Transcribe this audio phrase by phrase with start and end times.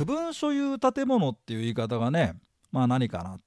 [0.00, 2.32] 区分所有建物っていう言い方がね
[2.72, 3.38] まあ何かな、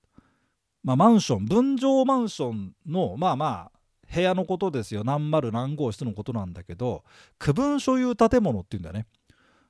[0.84, 5.04] まあ、マンション分譲マンションのまあまあ部屋のことですよ。
[5.04, 7.04] 何丸何号室のことなんだけど
[7.40, 9.08] 区分所有建物っていうんだね。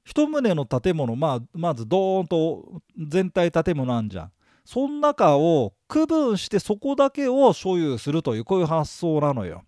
[0.03, 4.31] 一棟の建物、まあ、まずドーンと全体建物あんじゃん。
[4.65, 9.63] その中を区分してそこだけを所有するというこういう発想なのよ。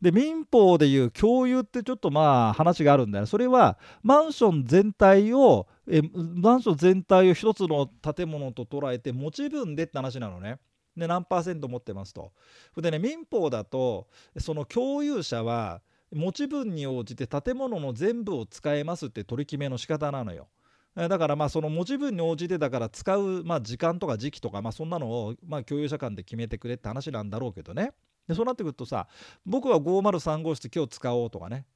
[0.00, 10.58] で民法でいう共有ってちょっとまあ話があるんだよそれはマンション全体をえマンション全体を一つの建物と捉えて持ち分でって話なのね。
[10.96, 12.32] で何パーセント持ってますと。
[12.76, 15.80] でね民法だとその共有者は
[16.12, 20.48] 持ち分に応じて建物の全部を使えますって取り決めの仕方なのよ。
[20.94, 27.92] だからまあその持ち分に応じてだから使うまあ時間とか時期とかまあそんなのをまあ共有者間で決めてくれって話なんだろうけどね。
[28.26, 29.06] でそうなってくるとさ
[29.46, 31.66] 僕は503号室今日使おうとかね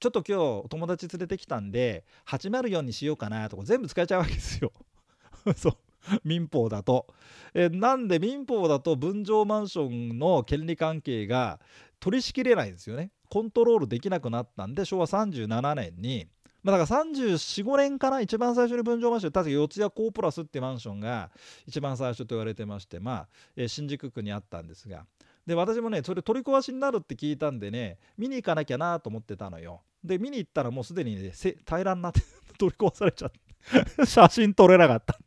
[0.00, 4.72] ちょっと今日友達連れてきたんで804にしようかなとか全部使えちゃうわけですよ。
[5.56, 5.76] そう
[6.24, 7.06] 民法だと。
[7.54, 11.60] えなんで民法だと分譲マンションの権利関係が
[12.00, 13.10] 取り仕切れないんですよね。
[13.28, 16.28] コントロールできなくなったんで昭和37年に
[16.62, 21.30] まあ、だから34,5年かな一番最初に分譲マンション確か四谷コープラスってマンションが
[21.66, 25.04] 一番最初と言われてましてまあ、え、新宿区にあったんですが
[25.46, 32.20] で私もねそれ取り壊しになるって聞いたんでね見に行かなきゃなと思ってたのよで見に行ったらもうすでにね平らになって
[32.58, 33.40] 取り壊されちゃって
[34.06, 35.18] 写真撮れなかった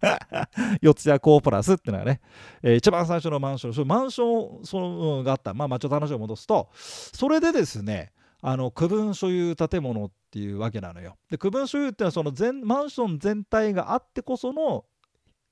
[0.80, 2.20] 四谷コープラスっていうのがね、
[2.62, 11.16] えー、一番最初のマンションマンションその、うん、があったまあまあちょっと話を戻すとそれでですねあの区分所有建物っていうわけなのよ。
[11.30, 14.84] で区分所有っていうのはその全マンション全体があってこその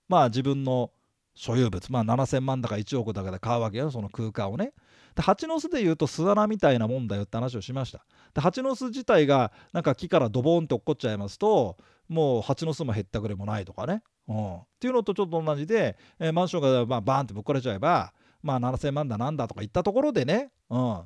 [0.08, 0.92] まあ自分の
[1.34, 4.72] 所有物まあ7000万だか1億だかで買うわけよその空間をね。
[5.14, 8.04] で蜂の巣でいうと巣穴みたいなもんだよって話をしました。
[8.34, 11.76] で蜂の巣自体がなんか木からドボンって落っこっちゃいますと
[12.08, 14.02] もう蜂の巣も減ったくれもないとかね。
[14.26, 21.02] うん、っていうのとちょっと同じで、えー、マンションがまあバーンってぶっ壊れちゃえばまあ7000万だなんだとか言ったところでね、うん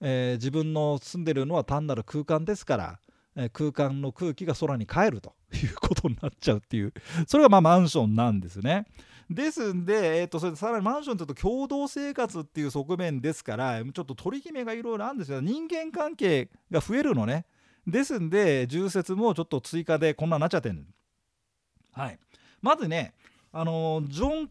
[0.00, 2.98] えー、自分の住んでるのは単なる空間ですから、
[3.52, 6.92] 空間の空気が空に帰るということになっちゃうっていう。
[7.26, 8.86] それがまあマンションなんですね。
[9.30, 15.40] ですんで、えー、とそれさらにマンションというと共同生活っていう側面ですからちょっと取り決めがいろいろあるんですよ。
[15.40, 17.46] 人間関係が増えるのね。
[17.86, 20.84] ですんで重説もちょっと追加でこんなになっちゃってる
[21.92, 22.18] はい。
[22.60, 23.14] まずね
[23.52, 24.50] あのジョン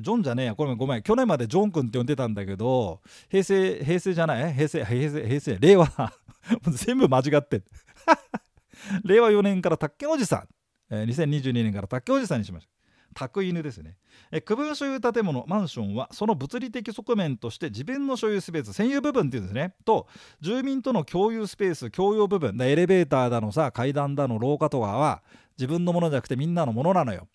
[0.00, 0.54] ジョンじゃねえや。
[0.54, 1.02] これごめん。
[1.02, 4.54] 去年までジョン君って呼んでたんだけど平成平成じゃない？
[4.54, 6.12] 平成平成平成令和
[6.70, 7.62] 全部間違って
[9.04, 10.48] 令和4年から竹おじさん、
[10.90, 12.72] えー、2022年から竹おじさんにしました。
[13.14, 13.96] 宅犬ですね、
[14.30, 19.74] え区分所有建物マンションはその物理的側面として自分の所有スペース占有部分っていうんですね。
[19.84, 20.08] と
[20.40, 22.56] 住民との共有スペース共用部分。
[22.62, 25.22] エレベーターだのさ階段だの廊下とかは
[25.58, 27.28] 自分のものじゃなくてみんなのものなのよ。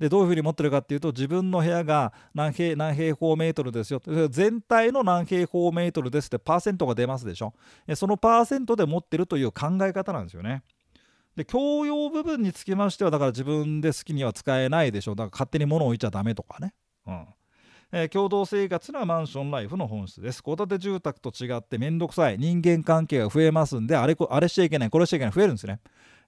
[0.00, 4.00] でどういうふうに持ってるかっていうと自分の部屋が何平何平方メートルですよ
[4.30, 7.52] 全体の何平方メートルですってパーセントが出ますでしょ
[7.94, 10.62] そのパーセントで持ってるという考え方なんですよね。
[11.36, 16.74] で共用部分につきましてはだから自分で好きには使えないでしょだから勝手に物を置いちゃダメとかね。
[17.06, 17.26] うん
[17.92, 20.42] えー、共同生活のマンションライフの本質です。
[20.42, 25.80] 戸建て住宅と違って面倒くさい人間関係が増えますんであれあれしちゃいけないこれしちゃいけない増えるんですね。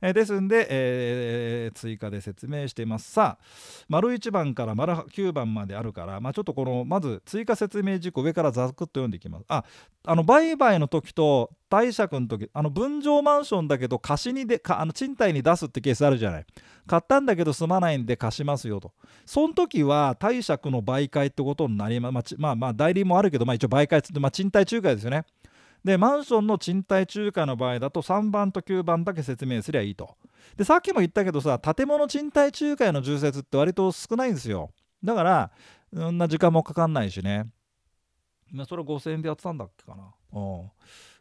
[0.02, 3.12] えですんで、えー、追加で説明しています。
[3.12, 3.44] さあ
[3.88, 9.44] 丸1番から丸9番まであるから、まあ、ちょっとこのまず追加説明事項上からざくっと読んでいきます。
[9.48, 9.64] あ
[10.04, 16.46] あの売買の時と貸借の時あの分譲マンションだけど貸しにでかあの賃貸に出すってケースあるじゃない。
[16.86, 18.92] 買ったんだけど住まないんで貸しますよと。
[19.24, 25.24] その時は貸借の媒介ってことになります、まあ、まあ代理もあるけど、まあ、一応媒介って、まあ、賃貸仲介ですよね。
[25.84, 30.16] でマンションの賃貸仲介の場合だと3番と9番だけ説明すりゃいいと。
[30.56, 34.70] でさっきも言ったけどさ建物賃貸仲介の重説って割と少ないんですよ。
[35.02, 35.50] だから
[35.92, 37.46] そんな時間もかかんないしね。
[38.68, 40.12] それ5000円でやってたんだっけかな。
[40.32, 40.70] うん。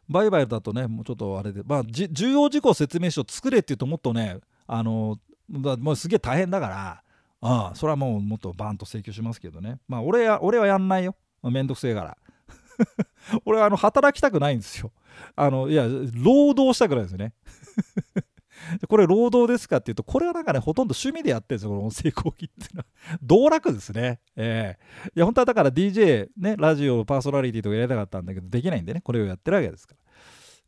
[0.08, 1.62] 売買だとねもうちょっとあれで。
[1.64, 5.18] まあ重要事項説明書作れって言うともっとねあの
[5.48, 7.02] もうすげえ大変だから
[7.40, 9.78] ああそれはもうもっとバンと請求しますけどね。
[9.88, 11.16] まあ俺は俺はやんないよ。
[11.42, 12.16] めんどくせえから。
[13.44, 14.92] 俺はあの働きたくないんですよ。
[15.36, 17.34] あのいや労働したくないですよね。
[18.88, 22.86] これ労働ですかっていうとこれはなんかねほとんど趣味でやってるんですよこの音声講義っていうのは。
[23.22, 24.20] 道楽ですね。
[24.36, 25.08] ええ。
[25.08, 30.02] ー、いや本当はだから DJ ねラジオパーソナリティとかやりたかったんだけどできないんでねこれをやってるわけですから。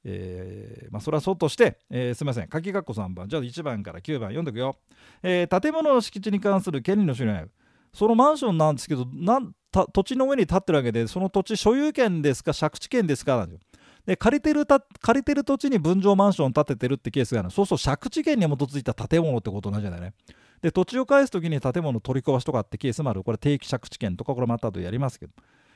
[0.06, 2.48] えー、まあそれはそうとして、えー、すみません。
[2.52, 3.28] 書き括弧3番。
[3.28, 4.76] じゃあ1番から9番読んでくよ、
[5.22, 7.48] えー、建物の敷地に関する権利の種類
[7.94, 13.60] そのマンションなんですけどなん土地の上に建ってるわけでその土地所有権ですか借地権ですかなんですよ。
[14.06, 20.12] で借りてるた借りてる土地に分譲マンションを建ててるってケースがあるそうそう借地権に基づいた建物ってことなんじゃないね。
[20.60, 23.24] で土地を返す時に建物取り壊しとかってケースもある。
[23.24, 25.32] これ定期借地権とかこれまた後でやりますけど。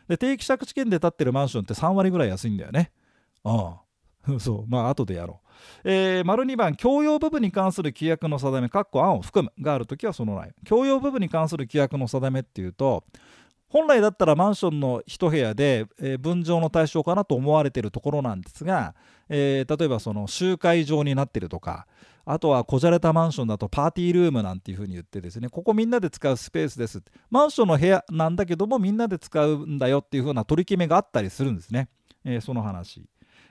[0.08, 2.90] で定期借地権で建ってるマンションって3割ぐらい安いんだよね。
[3.44, 3.76] あ
[4.26, 4.38] あ。
[4.40, 4.66] そう。
[4.68, 5.47] まあ後でやろう。
[5.84, 13.04] えー、丸2番共用部分に関する規約の定め括弧案を含むがあるときはそのない共用部分に関する規約の定めっていうと
[13.68, 18.94] 本来だったらマンションの一部屋で、えー、分譲の対象かなと思われているところなんですが、
[19.28, 21.86] えー、例えばその集会場になってるとか
[22.24, 27.02] あとはこじゃれたマンションだとパーティールームなんていうふうに言ってですねここみんなで使うスペースです。
[27.30, 31.88] マンションの部屋なんだけどもみんなで使うんだよっていうふうな取り決めがあったりするんですね、
[32.24, 33.08] えー、その話。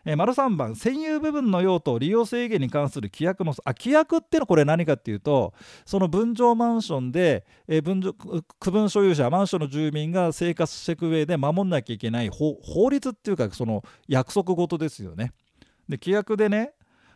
[0.08, 5.54] えー、丸3番占有部分の用途利用制限に関する規約のあ規約っていうのはこれ何かっていうと
[5.86, 8.14] その分譲マンションで、えー、分譲
[8.58, 15.34] 区分所有者マンションの住民が生活していく上で守んなきゃいけない法律っていうかその約束事ですよね。
[15.90, 16.72] で規約でね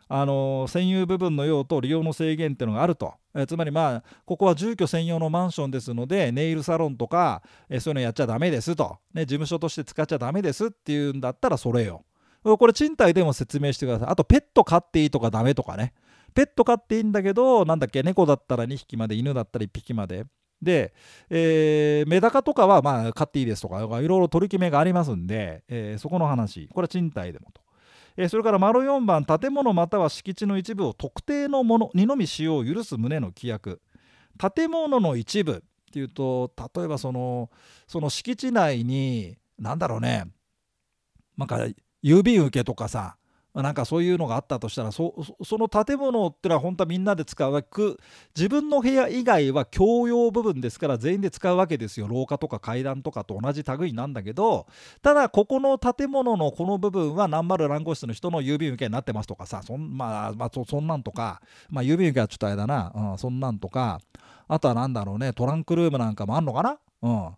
[0.09, 12.03] あの占有部分の用途利用の制限っていうのがあると、えつまりまあここは住居専用のマンションですのでネイルサロンとか、えそういうのやっちゃダメですと、ね、事務所として使っちゃダメですっていうんだったらそれよ。
[12.43, 14.09] これ賃貸でも説明してください。
[14.09, 15.93] あと、ペット飼っていいとかダメとかね。
[16.33, 20.25] ペット飼っていいんだけど、なんだっけ、猫だったら2匹まで、犬だったら1匹まで。
[20.61, 20.93] で、
[21.29, 27.61] えー、メダカとかはまあ飼っていいですとか、いろいろ取り決めがありますんで、えー、そこの話、これは賃貸でもと。
[28.17, 33.81] えー、それから丸4番、建物または敷地の一部を特定のものにのみ使用を許す旨の規約。
[34.55, 37.49] 建物の一部っていうと、例えばその、
[37.87, 40.25] その敷地内に、なんだろうね、
[41.37, 41.57] なんか
[42.03, 43.15] 郵便受けとかさ
[43.53, 45.13] なんかそういうのがあったとしたらそ
[45.43, 47.67] の建物ってのは本当はみんなで使うわけ
[48.33, 52.07] 自分の部屋以外は共用部分ですから全員で使うわけですよ。
[52.07, 54.67] 廊下とか階段とかと同じ類なんだけど
[55.01, 63.99] ただここの建物のこの部分は何丸何号室の人の郵便受けになってますとかさそん,、まあ、まあそんなんとか、まあ、郵便受けはちょっとあれだな、うん、そんなんとか
[64.47, 66.77] あとは何だろうねトランクルームなんかもあんのかな？
[67.01, 67.29] うん。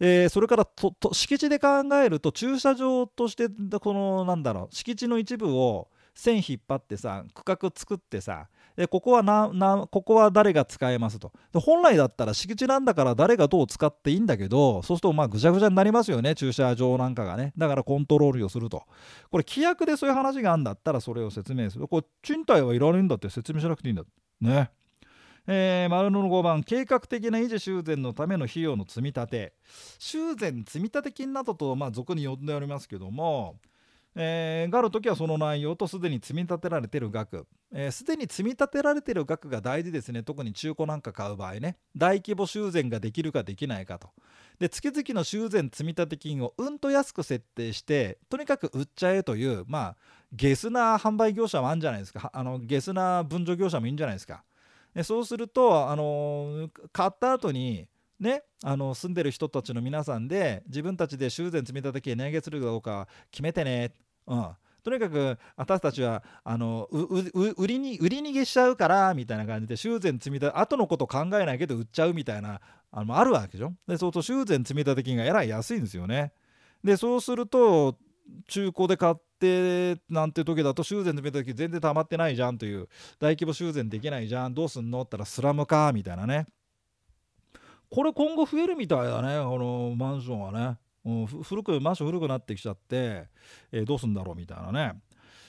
[0.00, 0.68] えー、それから
[1.12, 1.68] 敷地で考
[2.02, 3.48] えると駐車場として
[3.80, 11.32] このなんだろう敷地の一部を線引っ張ってさ区画作ってさでここはななここは誰が使えますと。
[11.52, 17.52] で本来だったら敷地なんだから誰がどう使っていいんだけどそうするとまあぐちゃぐちゃになりますよね駐車場なんかがね。
[17.56, 18.82] だからコントロールをすると。
[19.30, 21.86] これ規約でそういう話があるんだったらそれを説明する。
[21.86, 24.02] これ賃貸はいられるんだって説明しなくていいんだ。
[24.40, 24.70] ね。
[25.46, 29.52] えー、丸の5番計画的な維持修繕のための費用の積み立て。
[29.98, 33.56] 修繕積立金などと、まあ、俗に呼んでおりますけども、
[34.16, 37.46] えー、がある時はその内容とすでに積み立てられている額。
[37.90, 40.22] すで、えー、に積み立てられている額が大事ですね。
[40.22, 41.76] 特に中古なんか買う場合ね。
[41.96, 44.08] 大規模修繕ができるかできないかと。
[44.58, 49.96] で月々の修繕積立金をうんと安く設定してとにかく売っちゃえというまあ
[50.32, 52.30] ゲスな販売業者もあるんじゃないですか。
[52.32, 54.44] あのゲスな分譲業者もいいんじゃないですか。
[55.02, 57.88] そうすると、あの買った後に
[58.20, 63.92] ね、あの住んでる人たちの皆さんで自分たちで修繕積立金値上げするかどうか決めてね、
[64.26, 64.48] うん、
[64.82, 72.60] とにかく私たちはあの売りに売り逃げしちゃうからみたいな感じで修繕積み立て後のこと考えないけど売っちゃうみたいな
[72.92, 73.72] あのあるわけでしょ。
[73.88, 76.32] でそうすると修繕積立金がえらい安いんですよね。
[76.84, 77.96] でそうすると
[78.48, 82.88] 中古で買ってなんて時だと修繕のめた時全然溜まってないじゃんという
[83.18, 86.46] 大規模修繕できないじゃんどうすんのって言ったらスラムかみたいなね。
[87.90, 93.28] これ今後増えるみたいだねこのマンションはね、うん、古くマンション古くなってきちゃって、
[93.70, 95.00] えー、どうすんだろうみたいなね。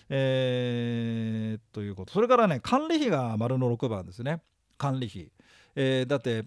[0.09, 2.13] えー、ということ。
[2.13, 4.41] それからね管理費が丸の6番ですね。
[4.77, 5.31] 管理費、
[5.75, 6.43] えー、だって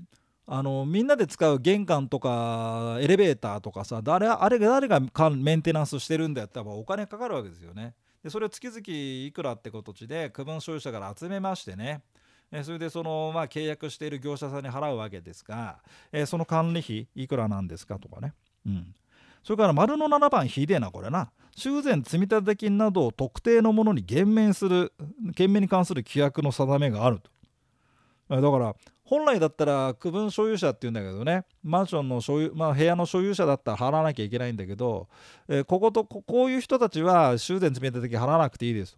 [0.51, 4.99] あのみんなで使う玄関とかエレベーターとかさ誰あれ誰が
[5.31, 7.95] メンテナンスしてるんだったらお金かかるわけですよね。
[8.25, 8.81] でそれを月々
[9.27, 12.01] いくらって形で区分所有者から集めましてね
[12.51, 15.79] えそれでその、まあ、契約している業者さんに払うわけですが、
[16.11, 18.33] えその管理費いくらなんですかとかね。
[18.67, 18.95] うん、
[19.45, 24.93] それから丸の7番ひでえなこれな修繕積立金などを特定のものに減免する
[25.35, 27.31] 減免に関する規約の定めがあると。
[28.29, 35.09] だから本来だったら区分所有者っていうんだけどねマンションの所有、まあ、部屋の所有者だったら払わなきゃいけないんだけど、
[35.49, 38.97] えー、こことこういう人たちは修繕積立金払わなくていいです。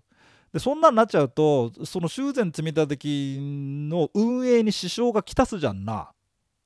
[0.53, 6.11] でそんなんなっちゃうとその修繕積立金の運営に支障がきたすじゃんな。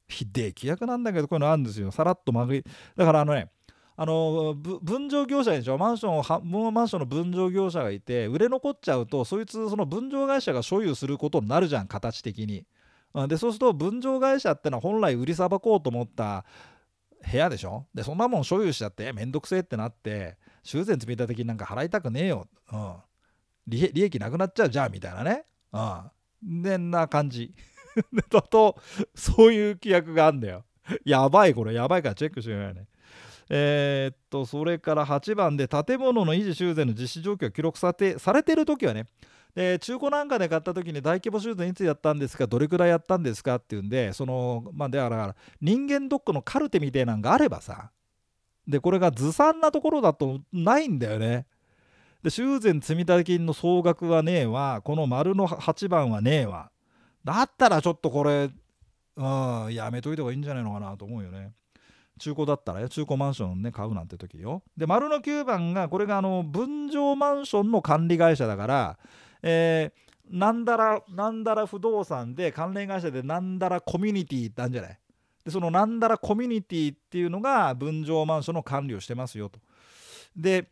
[0.09, 1.91] ひでえ規約なんだけどこういうのあるんですよ。
[1.91, 2.65] さらっと曲げ
[2.97, 3.51] だからあのね
[3.97, 5.79] あの分譲業者でしょ？
[5.79, 6.19] マンション
[6.67, 12.67] をマンションの分譲業者がいて売れ残っちゃうとそいつその分譲会社が所有することになるじゃん形的に。
[13.29, 16.45] でそうすると分譲会社ってのは本来売りさばこうと思った
[17.31, 17.87] 部屋でしょ？
[17.95, 22.95] でそんなもん所有しちゃってめんどくせえってなって修繕積立金なんか払いたくねえよ、うん、
[23.69, 25.79] 利益なくなっちゃうじゃんみたいなね、う
[26.49, 27.55] ん、でんな感じ。
[28.29, 28.77] だと
[29.15, 30.65] そういう規約があんだよ。
[31.05, 31.73] やばいこれ。
[31.73, 32.89] やばいからチェックしてくださいね。
[33.49, 39.07] えー、っとそれから8番で建物の維持修繕の実施状況が記録されされてる時はね
[39.55, 47.91] で中古なんかで買った時に大規模修繕いつやったんですかどれくらいやったんですかっていうんでそのまあだから人間ドックのカルテみたいなんがあればさ
[48.67, 51.47] でこれがずさんなところだとないんだよね。
[52.23, 56.71] で修繕積立金の総額はねえわこの丸の8番はねえわ。
[57.23, 58.51] だったらちょっとこれ
[59.17, 59.23] う
[59.69, 61.53] んやめといた方がいいんじゃないのかなと思うよね。
[62.19, 64.63] 中古だったら中古マンションね買うなんて時よ。
[64.77, 68.99] で丸の9番がこれがあの分譲マンションの管理会社だから
[69.43, 74.99] えー、なんだらなんだら不動産で関連会社でなんだらコミュニティってあるんじゃない。
[75.45, 79.61] でそのなんだらコミュニティっていうのが分譲マンションの管理をしてますよと。
[80.35, 80.69] で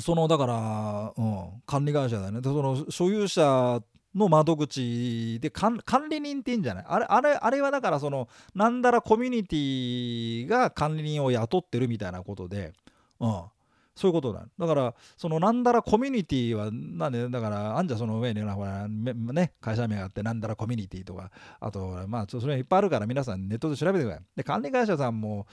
[0.00, 2.40] そのだから、うん、管理会社だよね。
[2.40, 3.82] でその所有者
[4.16, 5.78] の窓口で管
[6.10, 6.84] 理人っていいんじゃない？
[6.88, 12.72] あれあれあれはだからそのなんだらコミュニティが管理人を雇ってるみたいなことで、
[13.20, 13.42] うん、
[13.96, 14.46] そういうことだ。
[14.58, 21.30] だから、そのなんだらコミュニティは、なんで、だから、あんじゃその上にほら、ね、会社名があって、なんだらコミュニティとか、
[21.60, 24.24] あと、まあ、それいっぱいあるから、皆さんネットで調べてください。
[24.36, 25.46] で、管理会社さんも、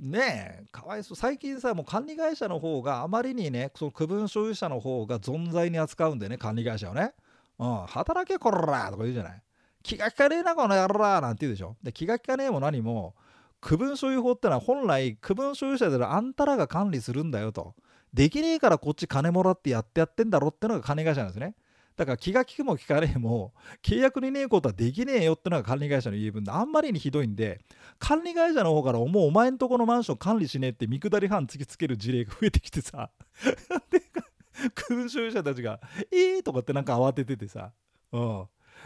[0.00, 1.16] ねえ、かわいそう。
[1.16, 7.12] 最近さ、もう管理会社の方があまりにね、その区分所有者の方が存在に扱うんでね、管理会社をね。
[7.58, 9.42] うん、働けこらとか言うじゃない？
[9.82, 11.76] 気が利かねえな、この野郎なんて言うでしょ？
[11.82, 13.14] で、気が利かねえも何も、
[13.60, 17.74] 区分所有法ってのは本来区分所有者であるあんたらが管理するんだよと。
[18.12, 21.54] できねえからこっち金もらってやってやってんだろってのが管理会社なんですね。
[21.96, 27.58] だから気が利くも利かねえも契約にねえことはできねえよってのが管理会社の言い分であんまりにひどいんで
[27.98, 33.08] 管理会社の方からもうお前んとこのマンション管理しねえって見下り犯突きつける事例が増えてきてさ
[34.88, 35.80] 群衆者たちが
[36.12, 37.72] 「えー!」とかってなんか慌てててさ
[38.12, 38.44] うん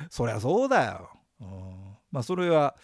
[0.08, 1.10] そりゃそうだよ。
[1.40, 1.48] うん
[2.10, 2.74] まあそれは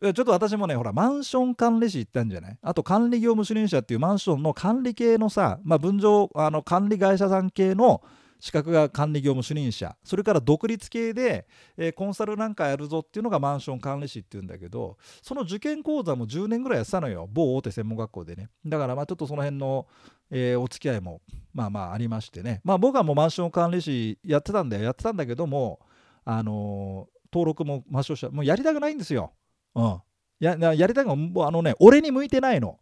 [0.00, 2.58] ちょっと私もね、ほら、マンション管理士行ったんじゃない？
[2.60, 8.02] あと、管理業務主任者っていうマンションの管理系のさ、まあ、分譲、あの管理会社さん系の
[8.42, 11.46] 資格が管理業務主任者、それから独立系で、
[11.76, 18.48] えー、コンサルなんかやるぞっていうのがマンション管理士っていうんだけど、その受験講座も10年ぐらいやってたのよ、某大手専門学校でね。
[18.66, 19.86] だから、まあちょっとその辺の、
[20.28, 21.20] えー、お付き合いも、
[21.54, 22.60] まあまあありましてね。
[22.64, 25.78] まあ僕はもうマンション管理士やってたんだよ、やってたんだけども、
[26.24, 29.30] あのー、登録も抹消した、もうやりたくないんですよ。
[29.76, 30.00] うん。
[30.40, 32.80] ややりたいのもうあのね俺に向いてないの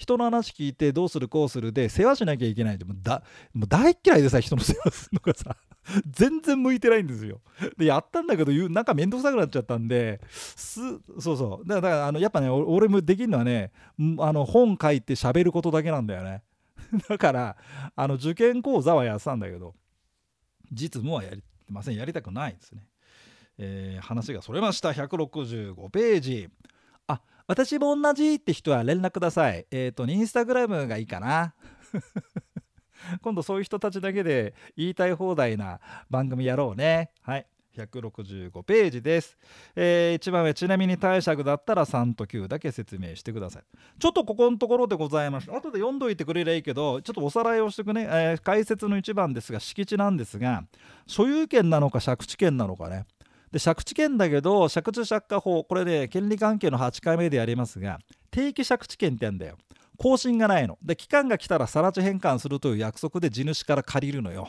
[0.00, 5.56] 人の話聞いてどうするこうするで世話しなきゃいけないってもうだもう大嫌いでさ人の世話するのがさ
[6.08, 7.42] 全然向いてないんですよ。
[7.76, 10.80] でやったんだけどなんか面倒くさくなっちゃったんです
[11.18, 11.68] そうそう。
[11.68, 13.72] だからあのやっぱね俺もできるのはね
[14.20, 16.42] あの本書いて喋ることだけなんだよね。
[17.06, 17.56] だから
[17.94, 19.74] あの受験講座はやってたんだけど
[20.72, 21.96] 実務はやりません。
[21.96, 22.86] やりたくないですね。
[23.58, 24.92] えー、話がそれました。
[24.92, 26.48] 165ページ。
[27.50, 29.66] 私も同じって人は連絡ください。
[29.72, 31.52] えっ、ー、と、インスタグラムがいいかな。
[33.22, 37.10] 今度そういう人たちだけで言いたい放題な番組やろうね。
[37.22, 37.46] はい。
[37.76, 39.38] 165ページです、
[39.76, 43.62] えー、1番目ちなみに貸借だったら3と9だけ説明してください
[43.98, 50.64] ちょっとここのところでございます後で読んどいてくれりゃいいけどちょっとおさらいをしてくね、えー、解説の1番ですが敷地なんですが
[51.06, 53.06] 所有権なのか借地権なのかね
[53.52, 57.98] で借地権だけど借地借家法これで、ね、権利関係の8回目でやりますが
[58.30, 59.56] 定期借地権ってやんだよ。
[59.98, 60.78] 更新がないの。
[60.82, 64.48] で期間が来たら更地返還するという約束で地主から借りるのよ。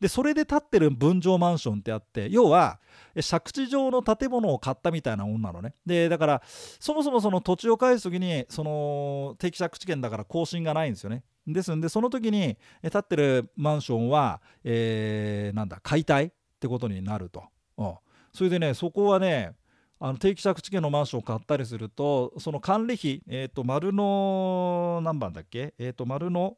[0.00, 2.80] でそれで建ってる分譲マンションってあって要は
[3.14, 5.74] 借地上の建物を買ったみたいなもんなのね。
[5.86, 11.22] でだからそもそもその土地を返す時にその定期借地権だから更新がないんですよね。
[11.46, 16.30] ですんでその時に建ってるマンションは、えー、なんだ解体っ
[16.60, 17.44] てことになると、
[17.78, 17.94] うん、
[18.32, 19.52] それでねそこはね
[20.00, 26.56] あの定期借地権のマンションを買ったりするとその管理費、えー、と丸の何番だっけ、えー、と丸の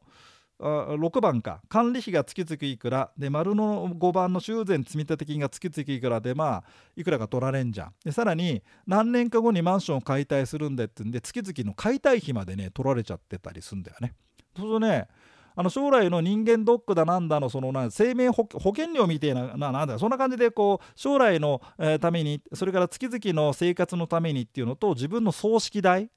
[0.60, 1.60] あ6番か。
[1.68, 3.10] 管理費が月々いくら？
[3.18, 6.20] で丸の5番の修繕積立金が月々いくら？
[6.20, 6.64] でまあ
[6.96, 7.94] いくらか取られんじゃん。
[8.04, 14.14] でさらに何年か後にマンションを解体するんでってんで月々の解体費までね取られちゃってたりするんだよね。
[14.56, 15.08] そうするとね
[15.56, 26.10] あの将来の人間ドックだなんだのそのな生命保険料みたいなななんだそんな感じでこう将来の、えー、ためにそれから月々の生活のためにっていうのと自分の葬式代？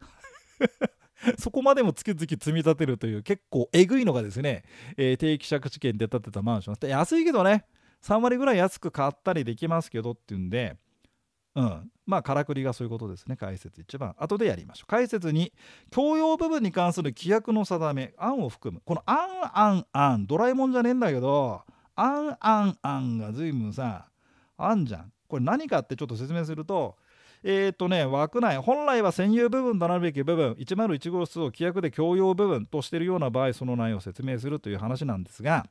[1.40, 4.64] そこまでも月々積み立てるという結構えぐいのがですね、
[4.98, 7.66] えー、定期借地権で建てたマンションで安いけどね
[8.04, 10.78] 3割ぐらい安く買ったりできますけどっていうんで
[11.58, 13.36] うん、まあからくりがそういうことですね。
[13.36, 14.88] 解説1番後でやりましょう。
[14.88, 15.52] 解説2
[15.90, 18.80] 共用部分に関する規約の定め案を含む。
[18.86, 21.64] この案案案ドラえもんじゃねえんだけど
[21.96, 24.06] 案案案が随分さ
[24.56, 25.12] あんじゃん。
[25.28, 26.96] これ何かってちょっと説明すると
[27.44, 35.66] えっ、とね枠内本来は占有部分となるべき部分101号室を規約で共用部分としているような場合その内容を説明するという話なんですが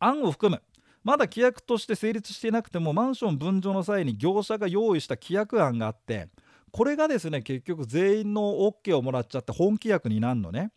[0.00, 0.62] 案を含む。
[1.08, 6.28] まだ規約として成立していなくてもマンション分譲の際に業者が用意した規約案があって
[6.70, 10.70] これがですね結局全員の OK をもらっちゃって本規約になるのね。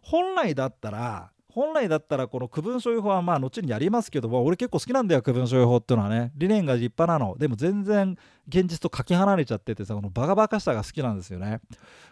[0.00, 6.30] 本来だったら本来だったらこの区分所有法はまあ後にやりますけども俺結構好きなんだよ区分所有法っていうのはね。
[6.36, 7.36] 理念が立派なの。
[7.36, 11.60] でも全然現実とかけ離れちゃっててさこのバカバカしさが好きなんですよね。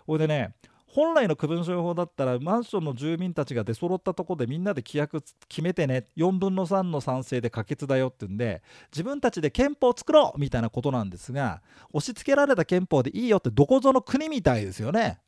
[0.09, 0.55] ほいでね
[0.93, 8.61] 本来の区分所有法だったらマンションの住民たちが出揃ったとこでみんなで規約決めてね4分の3の賛成で可決だよって言うんで
[8.93, 15.21] 自分たちで憲法を作ろうみたいなことなんですが押し付けられた憲法でいいよってどこぞの国みたいですよね。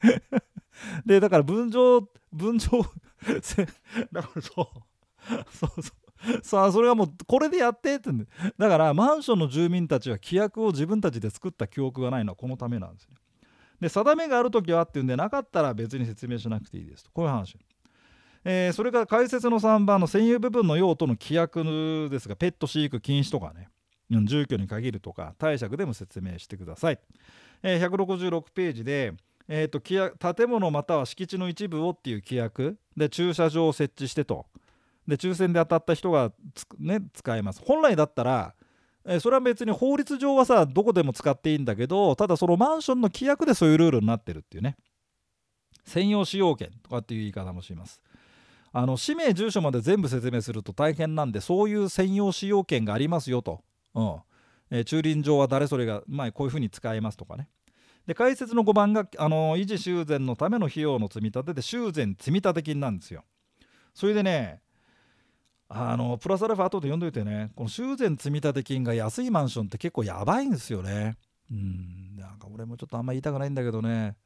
[1.06, 2.70] でだから分譲分譲
[4.12, 4.66] だからそう
[5.50, 8.10] そうそうさあそれはもうこれでやってって
[8.58, 13.14] だからマンションの住民たちは規約を自分たちで作った記憶がないのはこのためなんですね。
[13.80, 17.10] で定めがある時はっていうんでなかったら別に説明しなくていいですと。
[17.12, 17.56] こういう話。
[18.44, 23.68] えー、それから解説の3番の占有部分の用途の規約ですがペット飼育禁止とかね。
[24.24, 26.98] 住居に限るとか貸借でも説明してください。
[27.62, 29.12] えー、166ページで、
[29.46, 32.76] えーと、建物または敷地の一部をっていう規約。
[32.96, 34.46] で駐車場を設置してと。
[35.06, 36.32] で抽選で当たった人が
[36.78, 37.62] ね、使えます。
[37.64, 38.54] 本来だったら
[39.06, 44.76] えそれは別に法律上はさどこでも使っていいんだけどただそのマンションの規約でそういうルールになってるっていうね。
[45.84, 48.00] 専用使用権とかっていう言い方もします。
[48.72, 53.62] あの氏名住所まで全部説明すると大変なんでそういう専用使用権がありますよと、
[53.94, 54.16] うん。
[54.70, 57.48] えー、駐輪場は誰それが、まあ、こういうふうに使えますとかね。
[58.06, 63.24] で解説の5番があの維持修繕のための費用の積み立てで修繕積立金なんですよ。
[63.94, 64.60] それでね
[65.72, 67.52] あのプラスアルファ後で読んどいてね。
[67.54, 71.16] この修繕積立金が安いマンションって結構やばいんですよね。
[71.48, 72.16] うん。
[72.16, 74.16] なんか俺もちょっとあんま言いたくないんだけどね。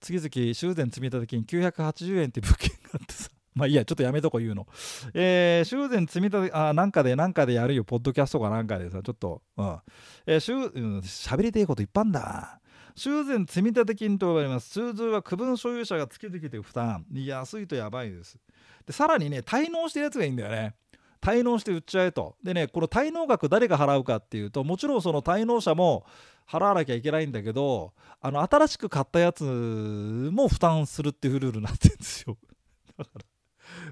[0.00, 3.28] 月々修繕積立金980円って物件があってさ。
[3.54, 4.66] まあいいやちょっとやめとこ言うの。
[5.12, 7.84] えー、修繕積立あなんかでなんかでやるよ。
[7.84, 9.02] ポッドキャストかなんかでさ。
[9.02, 9.78] ちょっとうん。
[10.26, 12.60] えー、しゅうん喋りてえこといっぱいあんだ。
[12.94, 14.70] 修繕積立金と呼ばれます。
[14.70, 17.04] 通常は区分所有者が月々で負担。
[17.12, 18.38] 安いとやばいです。
[18.86, 20.74] でさらにね滞納してるやつがいいんだよね。
[21.20, 22.36] 滞納して売っちゃえと。
[22.42, 26.04] でねこの滞納額誰が払うかっていうともちろんその滞納者も
[26.48, 32.36] 払わなきゃいけないんだけどあの新しく買ったやつも負担するっていうルールになってるんですよ。
[32.96, 33.24] だから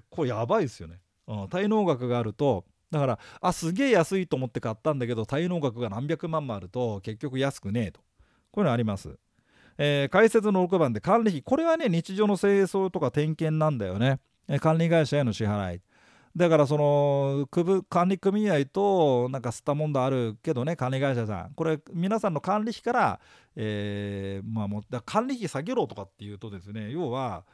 [0.08, 1.00] これやばいですよね。
[1.26, 8.00] うん、滞納額があるとだからあすげえ安いと思って買ったんだけど滞納額が何百万もあると結局安くねえと
[8.52, 9.18] こういうのあります。
[9.76, 15.80] えー、解説の6番で管理費これはね日常の清掃とか点検なんだよね、え、管理会社への支払い
[16.36, 17.48] だからその
[17.88, 21.54] 管理組合となんか吸ったもんだあるけどね管理会社さん。
[21.54, 23.20] これ皆さんの管理費から、
[23.54, 27.44] えー、まあもだ管理費下げろとかっていうとですね要は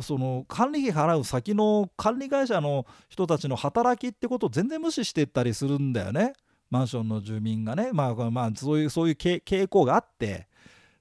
[0.00, 6.32] その管理費払う先の管理会社の人たちの働きってことを全然無視していったりするんだよね。
[6.70, 7.90] マンションの住民がね。
[7.92, 10.48] まあまあそういうそういう傾向があって。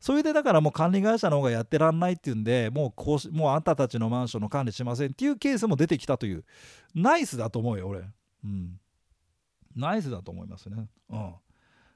[0.02, 6.44] それでだからもう管理会社の方がやってらんないっていうんでもうこうしもうあんたたちのマンションの管理しませんっていうケースも出てきたという
[6.96, 8.02] ナイスだと思うよ俺。
[8.44, 8.80] うん。
[9.76, 10.88] ナイスだと思いますね。
[11.12, 11.34] うん。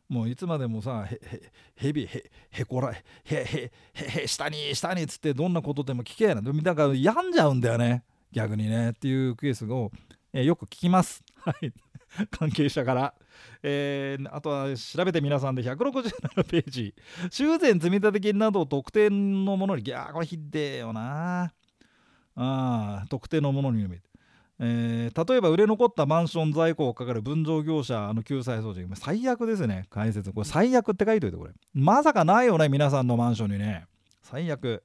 [0.07, 1.19] もういつまでもさへ
[1.81, 8.03] へへびへへこらへへへへ下に下にっつってどんなことでも聞けやなだから病んじゃうんだよね。
[8.31, 8.91] 逆にね。
[8.91, 9.91] っていうケースを、
[10.31, 11.23] え、よく聞きます。
[11.37, 11.73] はい。
[12.31, 13.13] 関係者から。
[13.63, 16.95] えー、あとは調べて皆さんで167ページ。
[17.29, 21.53] 修繕積立金など特定のものに、いやこれひでえよな。
[22.35, 24.01] あ特定のものに読め
[24.57, 28.85] えー、例えば売れ残ったマンション在庫をかかる分譲業者の救済措置。
[28.95, 29.85] 最悪ですね。
[29.89, 30.31] 解説。
[30.31, 31.51] これ最悪って書いといてこれ。
[31.73, 33.85] まさかないよね皆さんのマンションにね。
[34.23, 34.81] 最悪、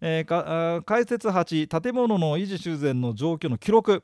[0.00, 4.02] えー、か解説8建物の維持修繕の状況の記録。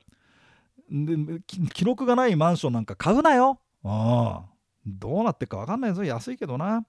[0.91, 1.41] で
[1.73, 3.61] 記録がないマンションなんか買うなよ。
[3.85, 4.45] あ
[4.87, 6.85] どうなってるか分かんないぞ安いけどな。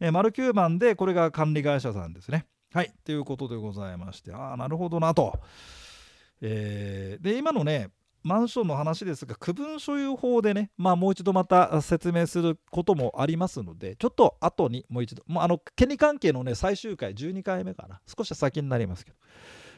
[0.00, 2.46] え丸9番でこれが管理会社さんですね。
[2.72, 2.92] はい。
[3.04, 5.38] ということでございまして、ああ、なるほどなと。
[6.40, 7.90] えー、で、今のね、
[8.22, 19.16] マンションの話ですが、区分所有法でね、まあ、もう一度また説明することもありますので、ちょっと後にもう一度、もうあの権利関係のね、最終回、12回目かな、少し先になりますけど、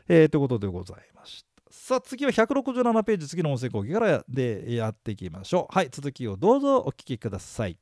[0.09, 1.52] えー、ということでございました。
[1.75, 5.75] さあ次は167ページ次の音声講義からでやっていきましょう。
[5.75, 7.79] はい続きをどうぞお聞きください。